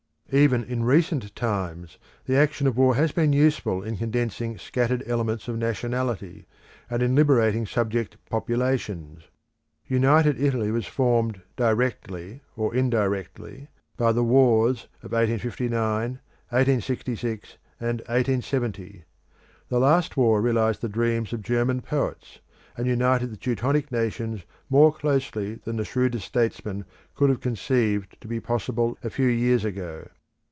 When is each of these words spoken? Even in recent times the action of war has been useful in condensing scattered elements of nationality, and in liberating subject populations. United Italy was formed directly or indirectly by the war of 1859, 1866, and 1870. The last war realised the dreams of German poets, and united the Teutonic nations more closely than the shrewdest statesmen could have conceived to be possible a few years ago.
Even 0.33 0.63
in 0.63 0.85
recent 0.85 1.35
times 1.35 1.97
the 2.25 2.37
action 2.37 2.65
of 2.65 2.77
war 2.77 2.95
has 2.95 3.11
been 3.11 3.33
useful 3.33 3.83
in 3.83 3.97
condensing 3.97 4.57
scattered 4.57 5.03
elements 5.05 5.49
of 5.49 5.57
nationality, 5.57 6.47
and 6.89 7.03
in 7.03 7.15
liberating 7.15 7.65
subject 7.65 8.15
populations. 8.29 9.23
United 9.87 10.39
Italy 10.41 10.71
was 10.71 10.85
formed 10.87 11.41
directly 11.57 12.39
or 12.55 12.73
indirectly 12.73 13.67
by 13.97 14.13
the 14.13 14.23
war 14.23 14.69
of 14.69 14.77
1859, 15.01 15.75
1866, 16.47 17.57
and 17.81 17.97
1870. 18.07 19.03
The 19.67 19.79
last 19.79 20.15
war 20.15 20.41
realised 20.41 20.79
the 20.79 20.87
dreams 20.87 21.33
of 21.33 21.43
German 21.43 21.81
poets, 21.81 22.39
and 22.77 22.87
united 22.87 23.33
the 23.33 23.35
Teutonic 23.37 23.91
nations 23.91 24.45
more 24.69 24.93
closely 24.93 25.55
than 25.55 25.75
the 25.75 25.83
shrewdest 25.83 26.25
statesmen 26.25 26.85
could 27.15 27.29
have 27.29 27.41
conceived 27.41 28.15
to 28.21 28.29
be 28.29 28.39
possible 28.39 28.97
a 29.03 29.09
few 29.09 29.27
years 29.27 29.65
ago. 29.65 30.05